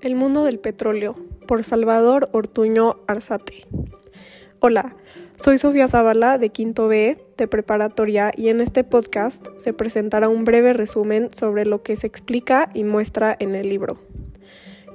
El 0.00 0.14
mundo 0.14 0.44
del 0.44 0.60
petróleo, 0.60 1.16
por 1.48 1.64
Salvador 1.64 2.28
Ortuño 2.32 3.00
Arzate. 3.08 3.66
Hola, 4.60 4.94
soy 5.36 5.58
Sofía 5.58 5.88
Zavala 5.88 6.38
de 6.38 6.50
Quinto 6.50 6.86
B 6.86 7.18
de 7.36 7.48
Preparatoria 7.48 8.30
y 8.36 8.48
en 8.48 8.60
este 8.60 8.84
podcast 8.84 9.48
se 9.56 9.72
presentará 9.72 10.28
un 10.28 10.44
breve 10.44 10.72
resumen 10.72 11.32
sobre 11.32 11.66
lo 11.66 11.82
que 11.82 11.96
se 11.96 12.06
explica 12.06 12.70
y 12.74 12.84
muestra 12.84 13.36
en 13.40 13.56
el 13.56 13.68
libro. 13.68 13.98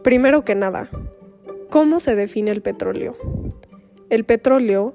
Primero 0.03 0.45
que 0.45 0.55
nada, 0.55 0.89
¿cómo 1.69 1.99
se 1.99 2.15
define 2.15 2.51
el 2.51 2.61
petróleo? 2.61 3.17
El 4.09 4.23
petróleo 4.23 4.93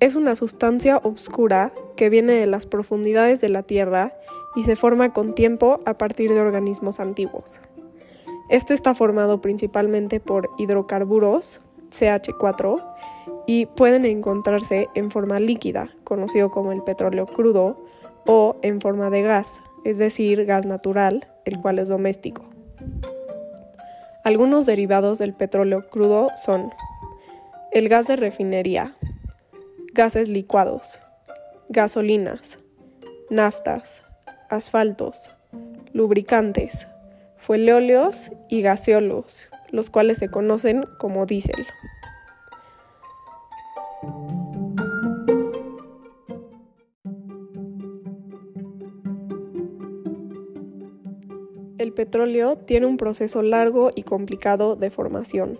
es 0.00 0.14
una 0.14 0.36
sustancia 0.36 0.96
oscura 1.04 1.74
que 1.96 2.08
viene 2.08 2.32
de 2.32 2.46
las 2.46 2.64
profundidades 2.64 3.42
de 3.42 3.50
la 3.50 3.62
Tierra 3.62 4.14
y 4.56 4.62
se 4.62 4.74
forma 4.74 5.12
con 5.12 5.34
tiempo 5.34 5.82
a 5.84 5.98
partir 5.98 6.32
de 6.32 6.40
organismos 6.40 6.98
antiguos. 6.98 7.60
Este 8.50 8.74
está 8.74 8.96
formado 8.96 9.40
principalmente 9.40 10.18
por 10.18 10.50
hidrocarburos, 10.58 11.60
CH4, 11.92 12.82
y 13.46 13.66
pueden 13.66 14.04
encontrarse 14.04 14.88
en 14.96 15.12
forma 15.12 15.38
líquida, 15.38 15.90
conocido 16.02 16.50
como 16.50 16.72
el 16.72 16.82
petróleo 16.82 17.26
crudo, 17.26 17.80
o 18.26 18.56
en 18.62 18.80
forma 18.80 19.08
de 19.08 19.22
gas, 19.22 19.62
es 19.84 19.98
decir, 19.98 20.44
gas 20.46 20.66
natural, 20.66 21.28
el 21.44 21.60
cual 21.60 21.78
es 21.78 21.88
doméstico. 21.88 22.44
Algunos 24.24 24.66
derivados 24.66 25.18
del 25.18 25.32
petróleo 25.32 25.88
crudo 25.88 26.28
son 26.44 26.72
el 27.72 27.88
gas 27.88 28.08
de 28.08 28.16
refinería, 28.16 28.96
gases 29.94 30.28
licuados, 30.28 31.00
gasolinas, 31.68 32.58
naftas, 33.30 34.02
asfaltos, 34.48 35.30
lubricantes, 35.92 36.88
fueléoleos 37.40 38.30
y 38.48 38.62
gaseolos, 38.62 39.48
los 39.70 39.90
cuales 39.90 40.18
se 40.18 40.28
conocen 40.28 40.84
como 40.98 41.26
diésel. 41.26 41.66
El 51.78 51.94
petróleo 51.94 52.56
tiene 52.56 52.86
un 52.86 52.98
proceso 52.98 53.42
largo 53.42 53.90
y 53.94 54.02
complicado 54.02 54.76
de 54.76 54.90
formación. 54.90 55.58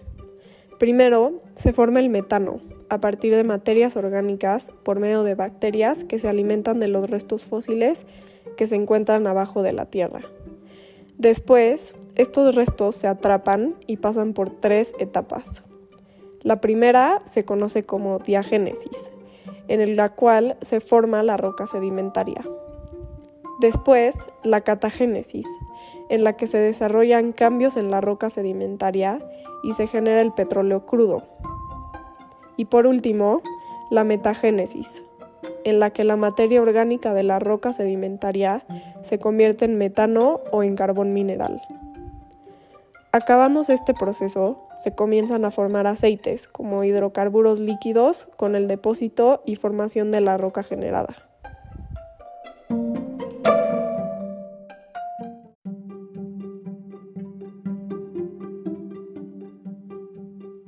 Primero, 0.78 1.42
se 1.56 1.72
forma 1.72 2.00
el 2.00 2.10
metano, 2.10 2.60
a 2.90 3.00
partir 3.00 3.34
de 3.34 3.42
materias 3.42 3.96
orgánicas 3.96 4.70
por 4.84 5.00
medio 5.00 5.22
de 5.22 5.34
bacterias 5.34 6.04
que 6.04 6.18
se 6.18 6.28
alimentan 6.28 6.78
de 6.78 6.88
los 6.88 7.08
restos 7.08 7.44
fósiles 7.44 8.06
que 8.56 8.66
se 8.66 8.76
encuentran 8.76 9.26
abajo 9.26 9.62
de 9.62 9.72
la 9.72 9.86
Tierra. 9.86 10.22
Después, 11.20 11.94
estos 12.14 12.54
restos 12.54 12.96
se 12.96 13.06
atrapan 13.06 13.76
y 13.86 13.98
pasan 13.98 14.32
por 14.32 14.48
tres 14.48 14.94
etapas. 14.98 15.62
La 16.40 16.62
primera 16.62 17.20
se 17.26 17.44
conoce 17.44 17.84
como 17.84 18.20
diagénesis, 18.20 19.12
en 19.68 19.96
la 19.96 20.14
cual 20.14 20.56
se 20.62 20.80
forma 20.80 21.22
la 21.22 21.36
roca 21.36 21.66
sedimentaria. 21.66 22.42
Después, 23.60 24.16
la 24.44 24.62
catagénesis, 24.62 25.46
en 26.08 26.24
la 26.24 26.36
que 26.38 26.46
se 26.46 26.56
desarrollan 26.56 27.32
cambios 27.32 27.76
en 27.76 27.90
la 27.90 28.00
roca 28.00 28.30
sedimentaria 28.30 29.20
y 29.62 29.74
se 29.74 29.86
genera 29.86 30.22
el 30.22 30.32
petróleo 30.32 30.86
crudo. 30.86 31.24
Y 32.56 32.64
por 32.64 32.86
último, 32.86 33.42
la 33.90 34.04
metagénesis, 34.04 35.04
en 35.64 35.80
la 35.80 35.90
que 35.90 36.04
la 36.04 36.16
materia 36.16 36.62
orgánica 36.62 37.14
de 37.14 37.22
la 37.22 37.38
roca 37.38 37.72
sedimentaria 37.72 38.64
se 39.02 39.18
convierte 39.18 39.64
en 39.64 39.78
metano 39.78 40.40
o 40.52 40.62
en 40.62 40.76
carbón 40.76 41.12
mineral. 41.12 41.60
Acabándose 43.12 43.74
este 43.74 43.92
proceso, 43.92 44.68
se 44.76 44.94
comienzan 44.94 45.44
a 45.44 45.50
formar 45.50 45.88
aceites 45.88 46.46
como 46.46 46.84
hidrocarburos 46.84 47.58
líquidos 47.58 48.28
con 48.36 48.54
el 48.54 48.68
depósito 48.68 49.42
y 49.44 49.56
formación 49.56 50.12
de 50.12 50.20
la 50.20 50.38
roca 50.38 50.62
generada. 50.62 51.16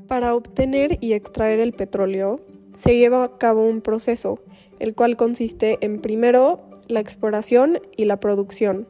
Para 0.09 0.35
obtener 0.35 0.99
y 1.01 1.13
extraer 1.13 1.61
el 1.61 1.73
petróleo, 1.73 2.41
se 2.75 2.97
lleva 2.97 3.25
a 3.25 3.39
cabo 3.39 3.67
un 3.67 3.81
proceso, 3.81 4.39
el 4.79 4.95
cual 4.95 5.17
consiste 5.17 5.79
en 5.81 6.01
primero 6.01 6.61
la 6.89 7.01
exploración 7.01 7.81
y 7.97 8.05
la 8.05 8.19
producción, 8.19 8.89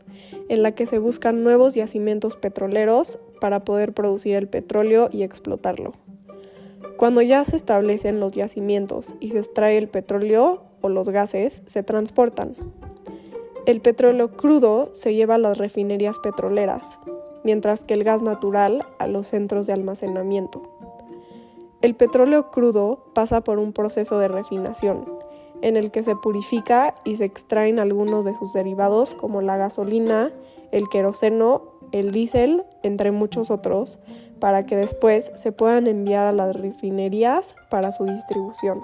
en 0.49 0.63
la 0.63 0.73
que 0.73 0.87
se 0.87 0.99
buscan 0.99 1.43
nuevos 1.43 1.75
yacimientos 1.75 2.37
petroleros 2.37 3.19
para 3.41 3.65
poder 3.65 3.93
producir 3.93 4.37
el 4.37 4.49
petróleo 4.49 5.09
y 5.13 5.23
explotarlo. 5.23 5.93
Cuando 6.97 7.23
ya 7.23 7.45
se 7.45 7.57
establecen 7.57 8.21
los 8.21 8.33
yacimientos 8.33 9.15
y 9.21 9.31
se 9.31 9.39
extrae 9.39 9.79
el 9.79 9.89
petróleo 9.89 10.63
o 10.81 10.89
los 10.89 11.09
gases, 11.09 11.63
se 11.67 11.83
transportan. 11.83 12.55
El 13.67 13.81
petróleo 13.81 14.33
crudo 14.33 14.91
se 14.93 15.15
lleva 15.15 15.37
a 15.37 15.39
las 15.39 15.59
refinerías 15.59 16.19
petroleras, 16.19 16.99
mientras 17.45 17.85
que 17.85 17.95
el 17.95 18.05
gas 18.05 18.23
natural 18.23 18.87
a 18.99 19.07
los 19.07 19.29
centros 19.29 19.67
de 19.67 19.73
almacenamiento. 19.73 20.82
El 21.83 21.97
petróleo 21.97 22.53
crudo 22.53 23.11
pasa 23.13 23.41
por 23.41 23.59
un 23.59 23.73
proceso 23.73 24.21
de 24.21 24.29
refinación, 24.29 25.05
en 25.63 25.77
el 25.77 25.91
que 25.91 26.05
se 26.05 26.15
purifica 26.15 26.95
y 27.05 27.17
se 27.17 27.25
extraen 27.25 27.81
algunos 27.81 28.25
de 28.25 28.37
sus 28.39 28.53
derivados 28.53 29.17
como 29.17 29.43
la 29.43 29.57
gasolina, 29.57 30.33
el 30.71 30.89
queroseno, 30.89 31.73
el 31.91 32.13
diésel, 32.13 32.63
entre 32.85 33.11
muchos 33.11 33.51
otros, 33.51 33.99
para 34.39 34.65
que 34.65 34.77
después 34.77 35.33
se 35.35 35.51
puedan 35.51 35.89
enviar 35.89 36.29
a 36.29 36.33
las 36.33 36.55
refinerías 36.55 37.57
para 37.69 37.91
su 37.91 38.05
distribución. 38.05 38.81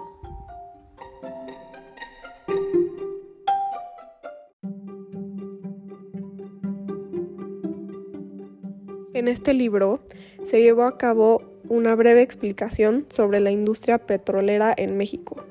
En 9.14 9.28
este 9.28 9.54
libro 9.54 10.00
se 10.42 10.60
llevó 10.62 10.82
a 10.82 10.98
cabo 10.98 11.42
una 11.68 11.94
breve 11.94 12.22
explicación 12.22 13.06
sobre 13.08 13.40
la 13.40 13.50
industria 13.50 13.98
petrolera 13.98 14.74
en 14.76 14.96
México. 14.96 15.44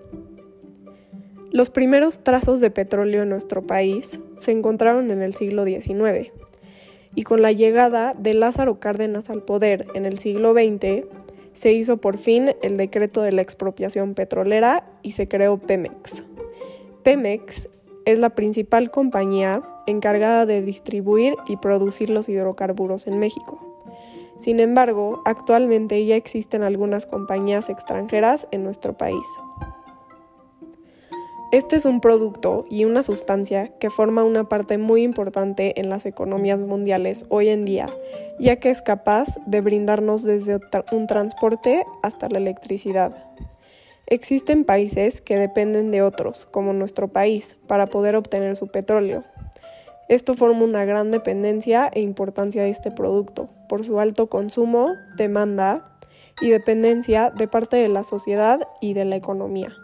Los 1.52 1.70
primeros 1.70 2.24
trazos 2.24 2.60
de 2.60 2.70
petróleo 2.70 3.24
en 3.24 3.30
nuestro 3.30 3.66
país 3.66 4.20
se 4.38 4.52
encontraron 4.52 5.12
en 5.12 5.22
el 5.22 5.34
siglo 5.34 5.66
XIX 5.66 6.32
y 7.16 7.24
con 7.24 7.42
la 7.42 7.52
llegada 7.52 8.14
de 8.14 8.34
Lázaro 8.34 8.80
Cárdenas 8.80 9.30
al 9.30 9.42
poder 9.42 9.88
en 9.96 10.06
el 10.06 10.20
siglo 10.20 10.54
XX 10.54 11.06
se 11.54 11.74
hizo 11.74 11.98
por 11.98 12.20
fin 12.20 12.52
el 12.62 12.78
decreto 12.78 13.24
de 13.24 13.32
la 13.32 13.42
expropiación 13.42 14.14
petrolera 14.14 14.88
y 15.02 15.14
se 15.14 15.28
creó 15.28 15.58
Pemex. 15.58 16.24
Pemex 17.04 17.70
es 18.06 18.20
la 18.20 18.30
principal 18.36 18.92
compañía 18.92 19.62
encargada 19.88 20.46
de 20.46 20.62
distribuir 20.62 21.36
y 21.48 21.58
producir 21.58 22.10
los 22.10 22.30
hidrocarburos 22.30 23.08
en 23.08 23.18
México. 23.18 23.77
Sin 24.40 24.60
embargo, 24.60 25.22
actualmente 25.26 26.06
ya 26.06 26.16
existen 26.16 26.64
algunas 26.64 27.06
compañías 27.06 27.70
extranjeras 27.70 28.48
en 28.52 28.64
nuestro 28.64 28.98
país. 28.98 29.26
Este 31.50 31.78
es 31.78 31.86
un 31.86 32.02
producto 32.02 32.66
y 32.70 32.84
una 32.84 33.04
sustancia 33.04 33.70
que 33.80 33.90
forma 33.90 34.26
una 34.26 34.50
parte 34.50 34.78
muy 34.78 35.04
importante 35.04 35.80
en 35.80 35.90
las 35.90 36.06
economías 36.06 36.60
mundiales 36.60 37.24
hoy 37.30 37.48
en 37.48 37.64
día, 37.64 37.88
ya 38.38 38.58
que 38.58 38.70
es 38.70 38.82
capaz 38.82 39.38
de 39.46 39.62
brindarnos 39.62 40.24
desde 40.24 40.60
un 40.92 41.08
transporte 41.08 41.86
hasta 42.04 42.28
la 42.28 42.40
electricidad. 42.40 43.32
Existen 44.08 44.66
países 44.66 45.22
que 45.22 45.38
dependen 45.38 45.90
de 45.90 46.02
otros, 46.02 46.46
como 46.46 46.74
nuestro 46.74 47.08
país, 47.08 47.58
para 47.66 47.88
poder 47.88 48.18
obtener 48.18 48.58
su 48.58 48.68
petróleo. 48.68 49.24
Esto 50.10 50.36
forma 50.36 50.64
una 50.64 50.86
gran 50.86 51.12
dependencia 51.12 51.90
e 51.94 52.00
importancia 52.00 52.64
de 52.64 52.70
este 52.70 52.92
producto, 52.92 53.50
por 53.68 53.86
su 53.86 54.00
alto 54.00 54.28
consumo, 54.28 54.94
demanda 55.18 56.00
y 56.40 56.50
dependencia 56.50 57.30
de 57.30 57.50
parte 57.50 57.76
de 57.76 57.90
la 57.90 58.06
sociedad 58.06 58.70
y 58.80 58.94
de 58.94 59.04
la 59.04 59.18
economía. 59.18 59.76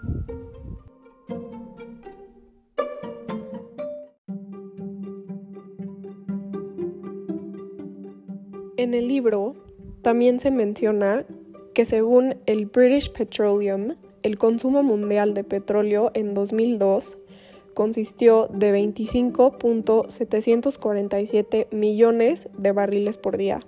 En 8.77 8.93
el 8.93 9.09
libro 9.09 9.55
también 10.01 10.39
se 10.39 10.51
menciona 10.51 11.25
que 11.73 11.85
según 11.85 12.37
el 12.45 12.67
British 12.67 13.11
Petroleum, 13.11 13.95
el 14.21 14.37
consumo 14.37 14.83
mundial 14.83 15.33
de 15.33 15.43
petróleo 15.43 16.11
en 16.13 16.33
2002 16.33 17.17
consistió 17.73 18.47
de 18.47 18.73
25.747 18.73 21.67
millones 21.71 22.49
de 22.57 22.71
barriles 22.71 23.17
por 23.17 23.37
día. 23.37 23.59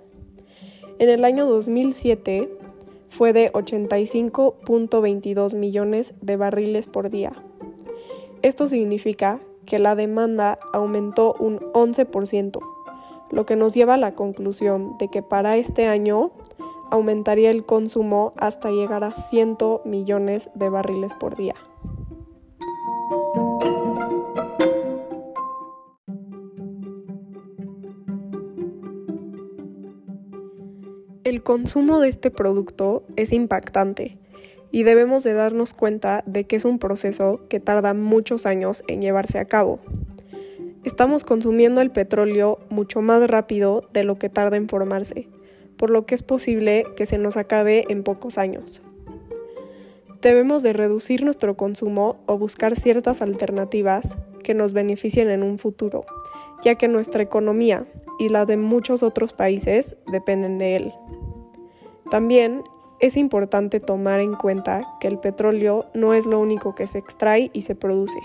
En 0.98 1.08
el 1.08 1.24
año 1.24 1.46
2007 1.46 2.50
fue 3.08 3.32
de 3.32 3.50
85.22 3.52 5.54
millones 5.54 6.14
de 6.20 6.36
barriles 6.36 6.86
por 6.86 7.10
día. 7.10 7.32
Esto 8.42 8.66
significa 8.66 9.40
que 9.64 9.78
la 9.78 9.94
demanda 9.94 10.58
aumentó 10.72 11.34
un 11.38 11.58
11%, 11.58 12.58
lo 13.30 13.46
que 13.46 13.56
nos 13.56 13.74
lleva 13.74 13.94
a 13.94 13.98
la 13.98 14.14
conclusión 14.14 14.98
de 14.98 15.08
que 15.08 15.22
para 15.22 15.56
este 15.56 15.86
año 15.86 16.32
aumentaría 16.90 17.50
el 17.50 17.64
consumo 17.64 18.32
hasta 18.36 18.70
llegar 18.70 19.04
a 19.04 19.12
100 19.12 19.56
millones 19.84 20.50
de 20.54 20.68
barriles 20.68 21.14
por 21.14 21.36
día. 21.36 21.54
El 31.26 31.42
consumo 31.42 31.98
de 31.98 32.08
este 32.08 32.30
producto 32.30 33.02
es 33.16 33.32
impactante 33.32 34.16
y 34.70 34.84
debemos 34.84 35.24
de 35.24 35.32
darnos 35.32 35.74
cuenta 35.74 36.22
de 36.24 36.44
que 36.44 36.54
es 36.54 36.64
un 36.64 36.78
proceso 36.78 37.40
que 37.48 37.58
tarda 37.58 37.94
muchos 37.94 38.46
años 38.46 38.84
en 38.86 39.00
llevarse 39.00 39.40
a 39.40 39.44
cabo. 39.44 39.80
Estamos 40.84 41.24
consumiendo 41.24 41.80
el 41.80 41.90
petróleo 41.90 42.60
mucho 42.70 43.00
más 43.00 43.28
rápido 43.28 43.88
de 43.92 44.04
lo 44.04 44.20
que 44.20 44.28
tarda 44.28 44.56
en 44.56 44.68
formarse, 44.68 45.26
por 45.76 45.90
lo 45.90 46.06
que 46.06 46.14
es 46.14 46.22
posible 46.22 46.84
que 46.94 47.06
se 47.06 47.18
nos 47.18 47.36
acabe 47.36 47.86
en 47.88 48.04
pocos 48.04 48.38
años. 48.38 48.80
Debemos 50.22 50.62
de 50.62 50.74
reducir 50.74 51.24
nuestro 51.24 51.56
consumo 51.56 52.20
o 52.26 52.38
buscar 52.38 52.76
ciertas 52.76 53.20
alternativas 53.20 54.16
que 54.44 54.54
nos 54.54 54.72
beneficien 54.72 55.30
en 55.30 55.42
un 55.42 55.58
futuro, 55.58 56.04
ya 56.62 56.76
que 56.76 56.86
nuestra 56.86 57.24
economía 57.24 57.84
y 58.20 58.28
la 58.28 58.46
de 58.46 58.56
muchos 58.56 59.02
otros 59.02 59.32
países 59.32 59.96
dependen 60.06 60.58
de 60.58 60.76
él. 60.76 60.94
También 62.10 62.62
es 62.98 63.16
importante 63.16 63.80
tomar 63.80 64.20
en 64.20 64.34
cuenta 64.34 64.82
que 65.00 65.08
el 65.08 65.18
petróleo 65.18 65.86
no 65.94 66.14
es 66.14 66.26
lo 66.26 66.40
único 66.40 66.74
que 66.74 66.86
se 66.86 66.98
extrae 66.98 67.50
y 67.52 67.62
se 67.62 67.74
produce. 67.74 68.18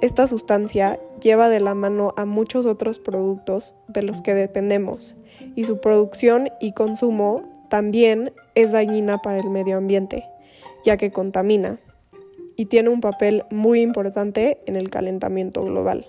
Esta 0.00 0.26
sustancia 0.26 1.00
lleva 1.22 1.48
de 1.48 1.60
la 1.60 1.74
mano 1.74 2.12
a 2.16 2.24
muchos 2.24 2.66
otros 2.66 2.98
productos 2.98 3.74
de 3.88 4.02
los 4.02 4.22
que 4.22 4.34
dependemos 4.34 5.16
y 5.54 5.64
su 5.64 5.80
producción 5.80 6.48
y 6.60 6.72
consumo 6.72 7.42
también 7.68 8.32
es 8.54 8.72
dañina 8.72 9.18
para 9.18 9.38
el 9.38 9.50
medio 9.50 9.76
ambiente, 9.76 10.24
ya 10.84 10.96
que 10.96 11.10
contamina 11.10 11.80
y 12.56 12.66
tiene 12.66 12.88
un 12.88 13.00
papel 13.00 13.44
muy 13.50 13.80
importante 13.80 14.58
en 14.66 14.76
el 14.76 14.90
calentamiento 14.90 15.64
global. 15.64 16.06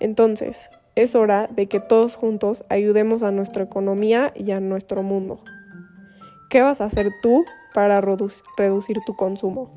Entonces, 0.00 0.70
es 0.96 1.14
hora 1.14 1.48
de 1.54 1.66
que 1.66 1.80
todos 1.80 2.16
juntos 2.16 2.64
ayudemos 2.68 3.22
a 3.22 3.30
nuestra 3.30 3.64
economía 3.64 4.32
y 4.34 4.50
a 4.50 4.60
nuestro 4.60 5.02
mundo. 5.02 5.40
¿Qué 6.50 6.62
vas 6.62 6.80
a 6.80 6.86
hacer 6.86 7.12
tú 7.22 7.44
para 7.72 8.00
reducir 8.00 8.98
tu 9.06 9.14
consumo? 9.14 9.70